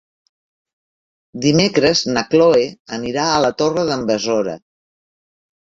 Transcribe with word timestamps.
Dimecres 1.43 2.03
na 2.17 2.25
Cloè 2.33 2.65
anirà 2.99 3.29
a 3.35 3.39
la 3.47 3.55
Torre 3.61 3.89
d'en 3.93 4.11
Besora. 4.13 4.59